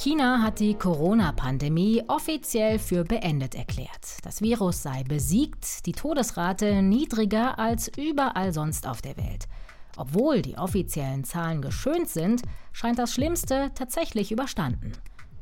[0.00, 4.18] China hat die Corona-Pandemie offiziell für beendet erklärt.
[4.22, 9.48] Das Virus sei besiegt, die Todesrate niedriger als überall sonst auf der Welt.
[9.96, 14.92] Obwohl die offiziellen Zahlen geschönt sind, scheint das Schlimmste tatsächlich überstanden.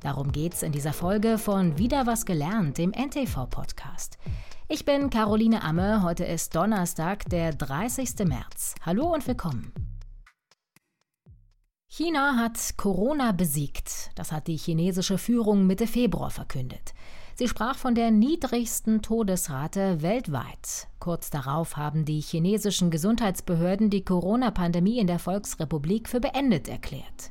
[0.00, 4.16] Darum geht's in dieser Folge von Wieder was gelernt, dem NTV-Podcast.
[4.68, 8.24] Ich bin Caroline Amme, heute ist Donnerstag, der 30.
[8.24, 8.74] März.
[8.86, 9.95] Hallo und willkommen.
[11.96, 14.10] China hat Corona besiegt.
[14.16, 16.92] Das hat die chinesische Führung Mitte Februar verkündet.
[17.36, 20.88] Sie sprach von der niedrigsten Todesrate weltweit.
[21.00, 27.30] Kurz darauf haben die chinesischen Gesundheitsbehörden die Corona-Pandemie in der Volksrepublik für beendet erklärt.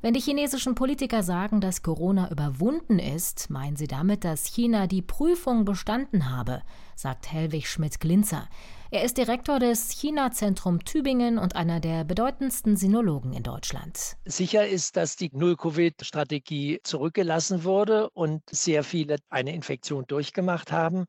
[0.00, 5.02] Wenn die chinesischen Politiker sagen, dass Corona überwunden ist, meinen sie damit, dass China die
[5.02, 6.62] Prüfung bestanden habe,
[6.96, 8.48] sagt Helwig Schmidt-Glinzer.
[8.94, 14.18] Er ist Direktor des China-Zentrum Tübingen und einer der bedeutendsten Sinologen in Deutschland.
[14.26, 21.06] Sicher ist, dass die Null-Covid-Strategie zurückgelassen wurde und sehr viele eine Infektion durchgemacht haben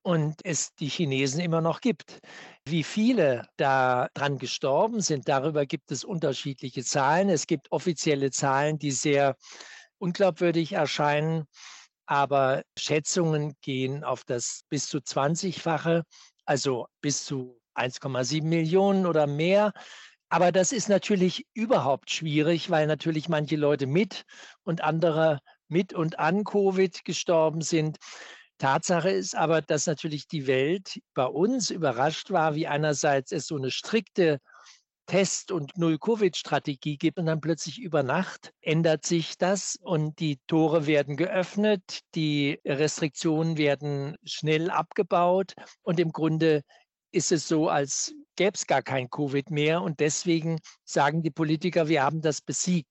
[0.00, 2.20] und es die Chinesen immer noch gibt.
[2.64, 7.28] Wie viele daran gestorben sind, darüber gibt es unterschiedliche Zahlen.
[7.28, 9.36] Es gibt offizielle Zahlen, die sehr
[9.98, 11.44] unglaubwürdig erscheinen
[12.10, 16.04] aber Schätzungen gehen auf das bis zu 20-fache
[16.48, 19.72] also bis zu 1,7 Millionen oder mehr.
[20.30, 24.24] Aber das ist natürlich überhaupt schwierig, weil natürlich manche Leute mit
[24.64, 27.98] und andere mit und an Covid gestorben sind.
[28.56, 33.56] Tatsache ist aber, dass natürlich die Welt bei uns überrascht war, wie einerseits es so
[33.56, 34.40] eine strikte
[35.08, 40.86] Test- und Null-Covid-Strategie gibt und dann plötzlich über Nacht ändert sich das und die Tore
[40.86, 46.62] werden geöffnet, die Restriktionen werden schnell abgebaut und im Grunde
[47.10, 51.88] ist es so, als gäbe es gar kein Covid mehr und deswegen sagen die Politiker,
[51.88, 52.90] wir haben das besiegt.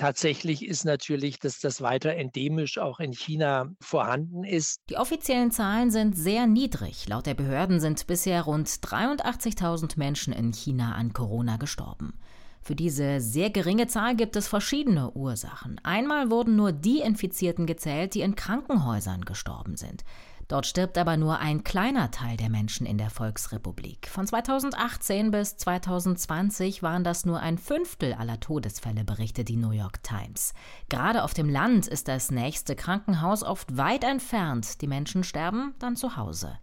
[0.00, 4.80] Tatsächlich ist natürlich, dass das weiter endemisch auch in China vorhanden ist.
[4.88, 7.06] Die offiziellen Zahlen sind sehr niedrig.
[7.06, 12.14] Laut der Behörden sind bisher rund 83.000 Menschen in China an Corona gestorben.
[12.62, 15.78] Für diese sehr geringe Zahl gibt es verschiedene Ursachen.
[15.82, 20.04] Einmal wurden nur die Infizierten gezählt, die in Krankenhäusern gestorben sind.
[20.50, 24.08] Dort stirbt aber nur ein kleiner Teil der Menschen in der Volksrepublik.
[24.08, 30.02] Von 2018 bis 2020 waren das nur ein Fünftel aller Todesfälle, berichtet die New York
[30.02, 30.52] Times.
[30.88, 34.82] Gerade auf dem Land ist das nächste Krankenhaus oft weit entfernt.
[34.82, 36.58] Die Menschen sterben dann zu Hause.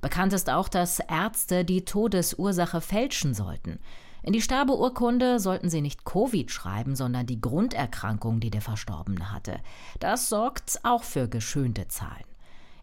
[0.00, 3.80] Bekannt ist auch, dass Ärzte die Todesursache fälschen sollten.
[4.22, 9.58] In die Sterbeurkunde sollten sie nicht Covid schreiben, sondern die Grunderkrankung, die der Verstorbene hatte.
[9.98, 12.35] Das sorgt auch für geschönte Zahlen.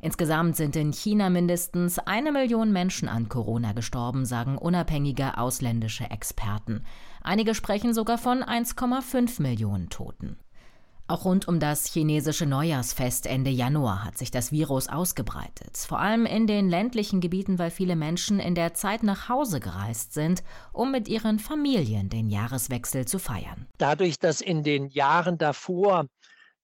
[0.03, 6.83] Insgesamt sind in China mindestens eine Million Menschen an Corona gestorben, sagen unabhängige ausländische Experten.
[7.21, 10.35] Einige sprechen sogar von 1,5 Millionen Toten.
[11.07, 15.77] Auch rund um das chinesische Neujahrsfest Ende Januar hat sich das Virus ausgebreitet.
[15.77, 20.13] Vor allem in den ländlichen Gebieten, weil viele Menschen in der Zeit nach Hause gereist
[20.13, 20.43] sind,
[20.73, 23.67] um mit ihren Familien den Jahreswechsel zu feiern.
[23.77, 26.07] Dadurch, dass in den Jahren davor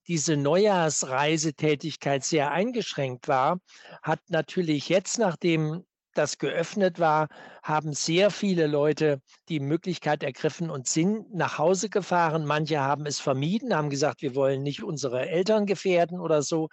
[0.10, 3.60] diese Neujahrsreisetätigkeit sehr eingeschränkt war,
[4.02, 7.28] hat natürlich jetzt, nachdem das geöffnet war,
[7.62, 12.44] haben sehr viele Leute die Möglichkeit ergriffen und sind nach Hause gefahren.
[12.46, 16.70] Manche haben es vermieden, haben gesagt, wir wollen nicht unsere Eltern gefährden oder so.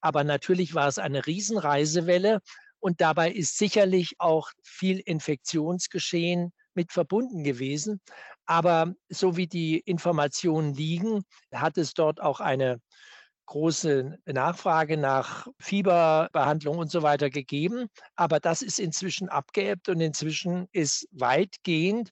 [0.00, 2.40] Aber natürlich war es eine Riesenreisewelle
[2.80, 8.00] und dabei ist sicherlich auch viel Infektionsgeschehen mit verbunden gewesen.
[8.46, 11.22] Aber so wie die Informationen liegen,
[11.52, 12.80] hat es dort auch eine
[13.50, 17.88] große Nachfrage nach Fieberbehandlung und so weiter gegeben.
[18.14, 22.10] Aber das ist inzwischen abgeebbt und inzwischen ist weitgehend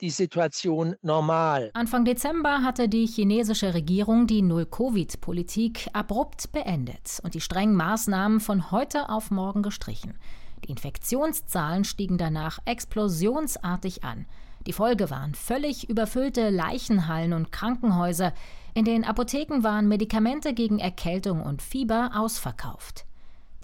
[0.00, 1.70] die Situation normal.
[1.74, 8.72] Anfang Dezember hatte die chinesische Regierung die Null-Covid-Politik abrupt beendet und die strengen Maßnahmen von
[8.72, 10.18] heute auf morgen gestrichen.
[10.64, 14.26] Die Infektionszahlen stiegen danach explosionsartig an.
[14.66, 18.32] Die Folge waren völlig überfüllte Leichenhallen und Krankenhäuser.
[18.74, 23.06] In den Apotheken waren Medikamente gegen Erkältung und Fieber ausverkauft.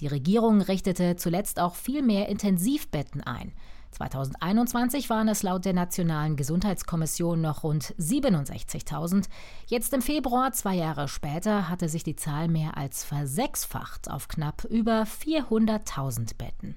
[0.00, 3.52] Die Regierung richtete zuletzt auch viel mehr Intensivbetten ein.
[3.92, 9.26] 2021 waren es laut der Nationalen Gesundheitskommission noch rund 67.000.
[9.68, 14.64] Jetzt im Februar, zwei Jahre später, hatte sich die Zahl mehr als versechsfacht auf knapp
[14.64, 16.76] über 400.000 Betten.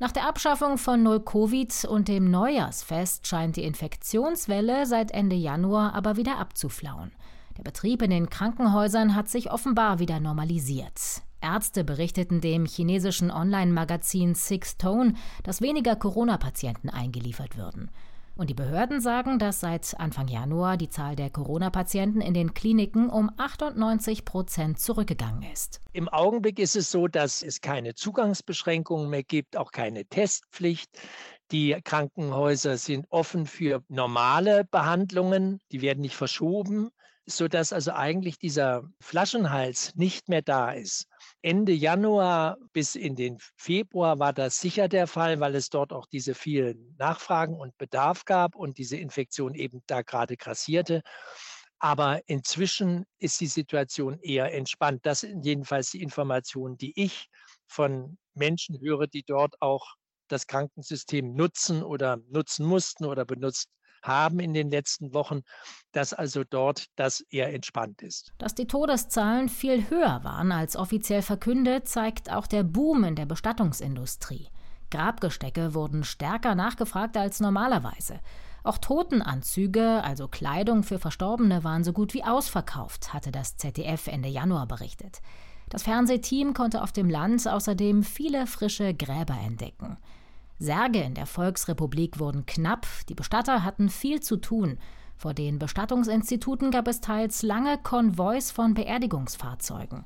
[0.00, 6.16] Nach der Abschaffung von Null-Covid und dem Neujahrsfest scheint die Infektionswelle seit Ende Januar aber
[6.16, 7.12] wieder abzuflauen.
[7.56, 11.22] Der Betrieb in den Krankenhäusern hat sich offenbar wieder normalisiert.
[11.40, 15.14] Ärzte berichteten dem chinesischen Online-Magazin Six Tone,
[15.44, 17.88] dass weniger Corona-Patienten eingeliefert würden.
[18.36, 23.08] Und die Behörden sagen, dass seit Anfang Januar die Zahl der Corona-Patienten in den Kliniken
[23.08, 25.80] um 98 Prozent zurückgegangen ist.
[25.92, 30.90] Im Augenblick ist es so, dass es keine Zugangsbeschränkungen mehr gibt, auch keine Testpflicht.
[31.52, 36.90] Die Krankenhäuser sind offen für normale Behandlungen, die werden nicht verschoben,
[37.26, 41.06] sodass also eigentlich dieser Flaschenhals nicht mehr da ist.
[41.42, 46.06] Ende Januar bis in den Februar war das sicher der Fall, weil es dort auch
[46.06, 51.02] diese vielen Nachfragen und Bedarf gab und diese Infektion eben da gerade grassierte.
[51.78, 55.04] Aber inzwischen ist die Situation eher entspannt.
[55.04, 57.28] Das sind jedenfalls die Informationen, die ich
[57.66, 59.94] von Menschen höre, die dort auch
[60.28, 63.68] das Krankensystem nutzen oder nutzen mussten oder benutzt
[64.04, 65.40] haben in den letzten Wochen,
[65.92, 68.32] dass also dort das eher entspannt ist.
[68.38, 73.26] Dass die Todeszahlen viel höher waren als offiziell verkündet, zeigt auch der Boom in der
[73.26, 74.48] Bestattungsindustrie.
[74.90, 78.20] Grabgestecke wurden stärker nachgefragt als normalerweise.
[78.62, 84.28] Auch Totenanzüge, also Kleidung für Verstorbene, waren so gut wie ausverkauft, hatte das ZDF Ende
[84.28, 85.20] Januar berichtet.
[85.68, 89.98] Das Fernsehteam konnte auf dem Land außerdem viele frische Gräber entdecken.
[90.58, 94.78] Särge in der Volksrepublik wurden knapp, die Bestatter hatten viel zu tun.
[95.16, 100.04] Vor den Bestattungsinstituten gab es teils lange Konvois von Beerdigungsfahrzeugen.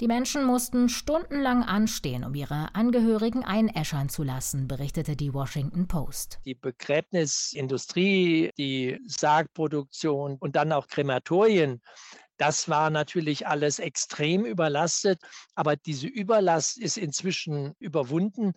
[0.00, 6.38] Die Menschen mussten stundenlang anstehen, um ihre Angehörigen einäschern zu lassen, berichtete die Washington Post.
[6.44, 11.80] Die Begräbnisindustrie, die Sargproduktion und dann auch Krematorien,
[12.36, 15.22] das war natürlich alles extrem überlastet,
[15.54, 18.52] aber diese Überlast ist inzwischen überwunden.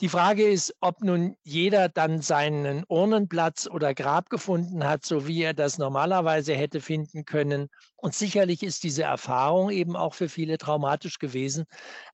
[0.00, 5.42] Die Frage ist, ob nun jeder dann seinen Urnenplatz oder Grab gefunden hat, so wie
[5.42, 7.68] er das normalerweise hätte finden können.
[7.96, 11.64] Und sicherlich ist diese Erfahrung eben auch für viele traumatisch gewesen.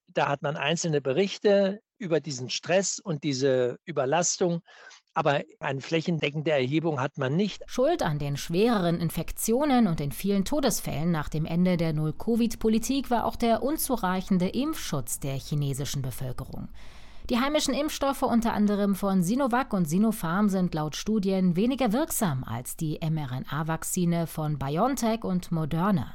[0.07, 4.63] Da hat man einzelne Berichte über diesen Stress und diese Überlastung.
[5.13, 7.63] Aber eine flächendeckende Erhebung hat man nicht.
[7.67, 13.27] Schuld an den schwereren Infektionen und den vielen Todesfällen nach dem Ende der Null-Covid-Politik war
[13.27, 16.69] auch der unzureichende Impfschutz der chinesischen Bevölkerung.
[17.31, 22.77] Die heimischen Impfstoffe unter anderem von Sinovac und Sinopharm sind laut Studien weniger wirksam als
[22.77, 26.13] die mRNA-Vakzine von BioNTech und Moderna.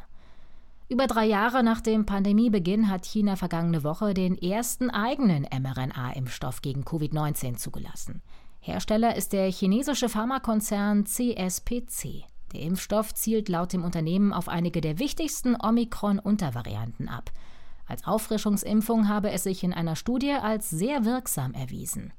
[0.88, 6.83] Über drei Jahre nach dem Pandemiebeginn hat China vergangene Woche den ersten eigenen mRNA-Impfstoff gegen
[6.83, 8.21] Covid-19 zugelassen.
[8.59, 12.25] Hersteller ist der chinesische Pharmakonzern CSPC.
[12.53, 17.31] Der Impfstoff zielt laut dem Unternehmen auf einige der wichtigsten Omikron-Untervarianten ab–
[17.89, 22.13] als Auffrischungsimpfung habe es sich in einer Studie als sehr wirksam erwiesen.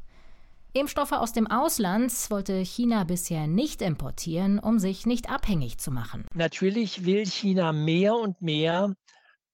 [0.72, 6.26] Impfstoffe aus dem Ausland wollte China bisher nicht importieren, um sich nicht abhängig zu machen.
[6.34, 8.94] Natürlich will China mehr und mehr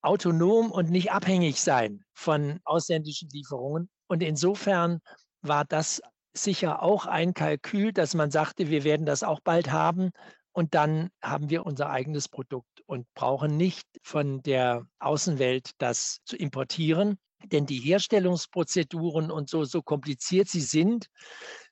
[0.02, 3.88] autonom und nicht abhängig sein von ausländischen Lieferungen.
[4.08, 5.00] Und insofern
[5.40, 6.02] war das
[6.34, 10.10] sicher auch ein Kalkül, dass man sagte, wir werden das auch bald haben.
[10.56, 16.34] Und dann haben wir unser eigenes Produkt und brauchen nicht von der Außenwelt das zu
[16.34, 17.18] importieren.
[17.44, 21.08] Denn die Herstellungsprozeduren und so, so kompliziert sie sind,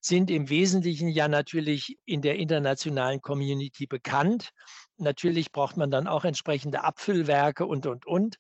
[0.02, 4.50] sind im Wesentlichen ja natürlich in der internationalen Community bekannt.
[4.98, 8.36] Natürlich braucht man dann auch entsprechende Abfüllwerke und, und, und.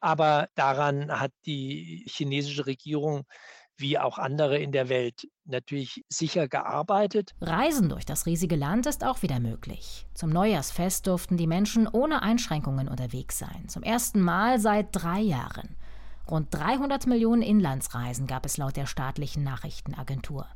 [0.00, 3.24] Aber daran hat die chinesische Regierung
[3.78, 7.34] wie auch andere in der Welt natürlich sicher gearbeitet.
[7.40, 10.06] Reisen durch das riesige Land ist auch wieder möglich.
[10.14, 13.68] Zum Neujahrsfest durften die Menschen ohne Einschränkungen unterwegs sein.
[13.68, 15.76] Zum ersten Mal seit drei Jahren.
[16.28, 20.46] Rund 300 Millionen Inlandsreisen gab es laut der staatlichen Nachrichtenagentur.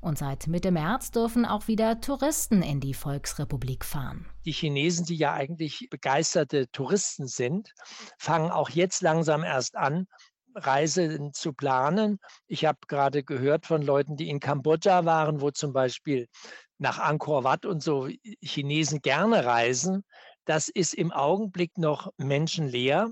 [0.00, 4.26] Und seit Mitte März dürfen auch wieder Touristen in die Volksrepublik fahren.
[4.46, 7.74] Die Chinesen, die ja eigentlich begeisterte Touristen sind,
[8.16, 10.06] fangen auch jetzt langsam erst an,
[10.54, 12.18] Reisen zu planen.
[12.46, 16.28] Ich habe gerade gehört von Leuten, die in Kambodscha waren, wo zum Beispiel
[16.78, 18.08] nach Angkor Wat und so
[18.42, 20.04] Chinesen gerne reisen.
[20.44, 23.10] Das ist im Augenblick noch menschenleer.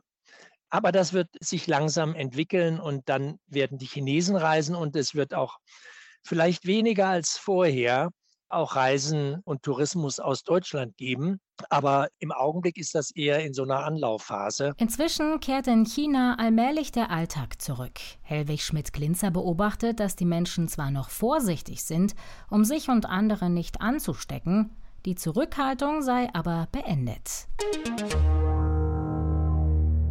[0.70, 5.32] Aber das wird sich langsam entwickeln und dann werden die Chinesen reisen und es wird
[5.32, 5.56] auch
[6.22, 8.10] vielleicht weniger als vorher
[8.48, 11.40] auch Reisen und Tourismus aus Deutschland geben.
[11.70, 14.74] Aber im Augenblick ist das eher in so einer Anlaufphase.
[14.76, 17.98] Inzwischen kehrt in China allmählich der Alltag zurück.
[18.22, 22.14] Helwig Schmidt-Glinzer beobachtet, dass die Menschen zwar noch vorsichtig sind,
[22.48, 27.48] um sich und andere nicht anzustecken, die Zurückhaltung sei aber beendet.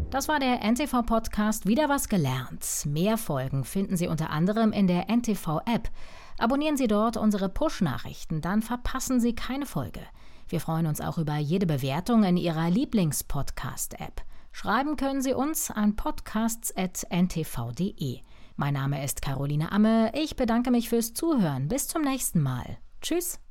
[0.10, 2.66] Das war der NTV-Podcast Wieder was gelernt.
[2.86, 5.90] Mehr Folgen finden Sie unter anderem in der NTV-App.
[6.38, 10.00] Abonnieren Sie dort unsere Push-Nachrichten, dann verpassen Sie keine Folge.
[10.48, 14.22] Wir freuen uns auch über jede Bewertung in Ihrer Lieblings-Podcast-App.
[14.54, 18.20] Schreiben können Sie uns an podcasts.ntv.de.
[18.56, 20.14] Mein Name ist Caroline Amme.
[20.16, 21.68] Ich bedanke mich fürs Zuhören.
[21.68, 22.78] Bis zum nächsten Mal.
[23.02, 23.42] Tschüss.